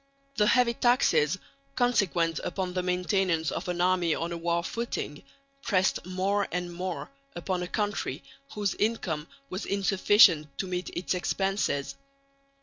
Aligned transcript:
The 0.37 0.47
heavy 0.47 0.73
taxes 0.73 1.37
consequent 1.75 2.39
upon 2.43 2.73
the 2.73 2.81
maintenance 2.81 3.51
of 3.51 3.67
an 3.67 3.81
army 3.81 4.15
on 4.15 4.31
a 4.31 4.37
war 4.37 4.63
footing 4.63 5.21
pressed 5.61 6.03
more 6.07 6.47
and 6.51 6.73
more 6.73 7.11
upon 7.35 7.61
a 7.61 7.67
country 7.67 8.23
whose 8.53 8.73
income 8.73 9.27
was 9.51 9.63
insufficient 9.65 10.57
to 10.57 10.65
meet 10.65 10.89
its 10.97 11.13
expenses. 11.13 11.93